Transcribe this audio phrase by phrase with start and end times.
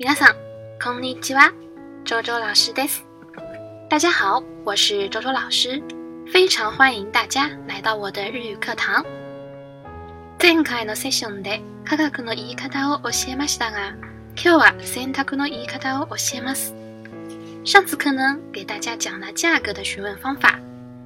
[0.00, 0.32] 米拉桑，
[0.78, 1.52] んにちは、
[2.04, 2.98] 周周老师です。
[2.98, 3.02] s
[3.90, 5.82] 大家好，我是周周老师，
[6.32, 9.04] 非常欢迎大家来到我的日语课堂。
[10.38, 13.92] 前回のセッションで価格の言い方を教えましたが、
[14.36, 16.72] 今日は選択の言い方を教えます。
[17.64, 20.60] 上次课呢，给大家讲了价格的询问方法，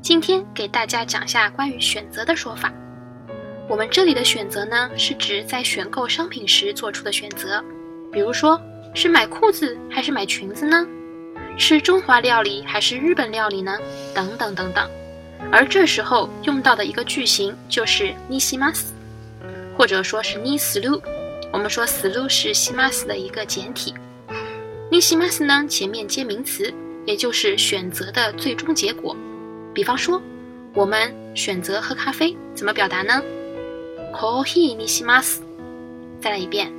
[0.00, 2.72] 今天给大家讲下关于选择的说法。
[3.68, 7.62] 我们这里的选择呢，是指在选购商品时做出的选择，
[8.10, 8.58] 比如说。
[8.94, 10.86] 是买裤子还是买裙子呢？
[11.56, 13.76] 吃中华料理还是日本料理呢？
[14.14, 14.88] 等等等等。
[15.52, 18.82] 而这时候用到的一个句型就是 ni shimas，
[19.76, 20.80] 或者说是 ni s
[21.52, 23.94] 我们说 s h 是 shimas 的一个简体。
[24.90, 26.72] ni shimas 呢，前面接名词，
[27.06, 29.16] 也就是选择的最终结果。
[29.74, 30.20] 比方说，
[30.74, 33.22] 我们选择喝咖啡，怎么表达呢
[34.12, 35.40] ？Coffee ni s i m a s
[36.20, 36.72] 再来一遍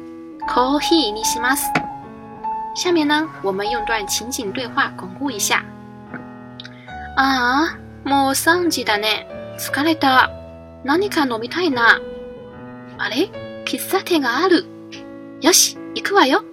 [0.50, 1.72] ，Coffee ni s i m a s
[2.80, 5.62] 下面呢，我们用段情景对话巩固一下。
[7.18, 9.28] ああ、もう3時だね。
[9.60, 10.30] 疲れた。
[10.86, 12.00] 何か飲みたいな。
[12.98, 13.30] あれ
[13.66, 14.64] 喫茶店がある。
[15.42, 16.46] よし、行くわよ。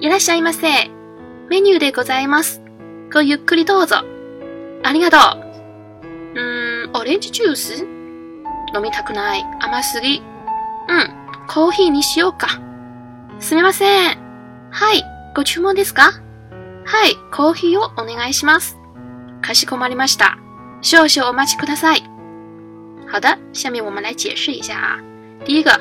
[0.00, 0.66] いらっしゃいませ。
[1.48, 2.60] メニューでございます。
[3.14, 3.98] ごゆっくりどうぞ。
[4.82, 6.34] ありがとう。
[6.86, 7.84] うーん、オレンジジュース
[8.74, 9.44] 飲みたくない。
[9.60, 10.18] 甘すぎ。
[10.88, 11.08] うん、
[11.46, 12.60] コーヒーにしようか。
[13.38, 14.27] すみません。
[14.70, 15.02] はい、
[15.34, 16.20] ご注文ですか？
[16.84, 18.76] はい、コーヒーをお願いします。
[19.42, 20.38] かしこまりました。
[20.82, 22.02] 少々お待ちください。
[23.10, 24.98] 好的，下面我们来解释一下啊。
[25.44, 25.72] 第一个，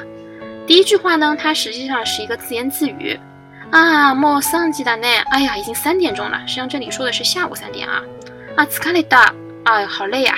[0.65, 3.19] 第一句话呢，它实际上是一个自言自语
[3.71, 4.15] 啊。
[4.15, 5.21] もう三時だね。
[5.31, 6.39] 哎呀，已经三点钟了。
[6.47, 8.01] 实际上这里说的是下午三点啊。
[8.55, 9.33] あ、疲れた。
[9.65, 10.33] 哎，好累呀。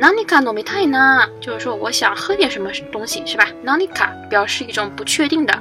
[0.00, 1.28] 何か飲みたいな。
[1.40, 3.46] 就是说，我想喝点什么东西，是吧？
[3.64, 5.52] 何にか表示一种不确定的。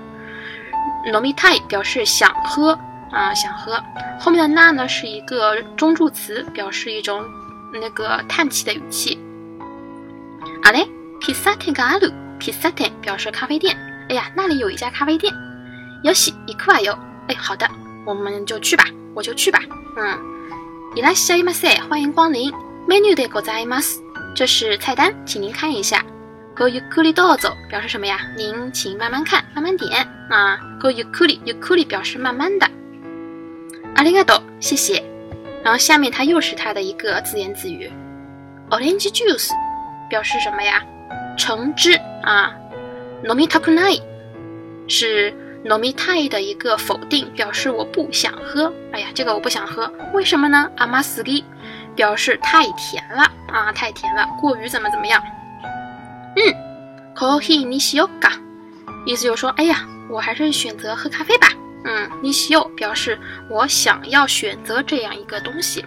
[1.22, 2.78] みたい表示想喝
[3.12, 3.82] 啊，想喝。
[4.20, 7.24] 后面的那呢是一个中助词，表示一种
[7.74, 9.18] 那个叹气的语气。
[10.64, 10.86] あれ、
[11.22, 12.88] k i s a t e n ga a u k i s a t e
[12.88, 13.78] n 表示咖啡店。
[14.10, 15.32] 哎呀，那里有一家咖啡店。
[16.04, 16.98] よし、行くわよ。
[17.28, 17.70] 哎，好的，
[18.06, 19.60] 我们就去吧，我就去吧。
[19.96, 20.18] 嗯，
[20.96, 22.52] いらっしゃいませ，欢迎光临。
[22.88, 24.00] メニューでございます、
[24.36, 26.04] 这是菜单，请您看一下。
[26.56, 28.20] Go y u ゆっ l り道走表示什么呀？
[28.38, 30.60] 您请慢慢看，慢慢点啊。
[30.80, 32.70] Go y u k ゆっくりゆっ l i 表示慢慢的。
[33.96, 35.04] ありがとう，谢谢。
[35.64, 37.92] 然后下面它又是它的一个自言自语。
[38.70, 39.50] Orange juice
[40.10, 40.84] 表示什么呀？
[41.36, 42.54] 橙汁啊。
[43.24, 44.02] nomi 飲みた n a i
[44.88, 45.34] 是
[45.66, 48.72] nomi tai 的一个否定，表示我不想喝。
[48.92, 50.70] 哎呀，这个我不想喝，为什么呢？
[50.78, 51.44] 甘す i
[51.96, 55.20] 表示太甜了啊，太甜了，过于怎么怎么样。
[56.36, 56.56] 嗯，
[57.16, 58.32] コ e ni にし o う a
[59.06, 61.50] 意思就是说，哎呀，我还是选择喝咖啡吧。
[61.86, 65.84] 嗯，i しよ o 表示我想要选择这样一个东西。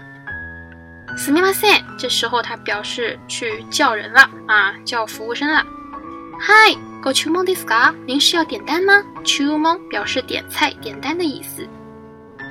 [1.17, 5.63] すみませ这时候他表示去叫人了啊，叫服务生了。
[6.43, 7.93] Hi、ご注文ですか？
[8.07, 11.67] 您是要点单吗？o n 表示点菜、点单的意思。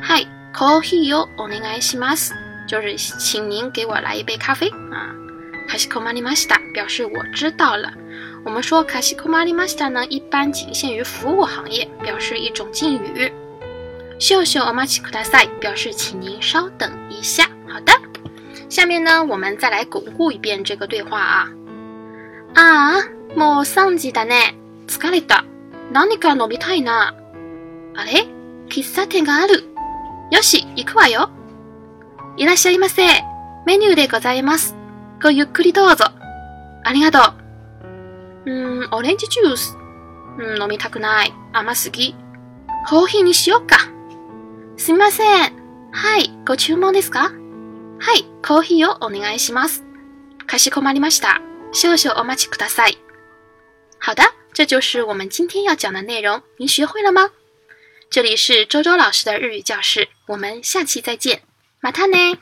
[0.04, 2.34] Hi、コーヒーをお願いします，
[2.68, 5.16] 就是请您给我来一杯咖啡啊。
[5.68, 7.92] 卡西库玛丽玛西达表示我知道了。
[8.46, 13.32] 我们说卡西库玛丽玛西达呢，一般仅限于服务行业，表示一种敬语。
[14.20, 17.44] 秀秀奥马奇库达塞表示，请您稍等一下。
[17.68, 17.92] 好的，
[18.70, 21.50] 下面呢，我们再来巩固一遍这个对话啊。
[22.54, 22.94] 啊，
[23.36, 24.54] もう三時だね。
[24.88, 25.44] 疲れた。
[25.92, 27.14] 何か飲みたいな。
[27.96, 28.26] あれ？
[28.70, 29.64] 喫茶店がある。
[30.32, 31.30] よし、行くわよ。
[32.38, 33.04] いらっしゃいませ。
[33.66, 34.75] メニューでございます。
[35.22, 36.06] ごゆっくりどうぞ。
[36.84, 37.32] ありがとう。
[38.46, 39.76] うーん、オレンジジュース。
[40.38, 41.34] うん、飲みたくない。
[41.54, 42.16] 甘すぎ。
[42.88, 43.78] コーヒーにしよっか。
[44.78, 45.54] すみません。
[45.92, 47.32] はい、ご注文ですかは
[48.14, 49.84] い、コーヒーをお願いします。
[50.48, 51.42] かしこまりました。
[51.72, 52.98] 少々お待ちください。
[54.06, 54.24] 好的，
[54.54, 56.44] 这就是我们今天要讲的内容。
[56.58, 57.32] 您学会了吗？
[58.10, 61.42] 这里是周周老师的日语教室，我们下期再见，
[61.80, 62.38] 马塔呢。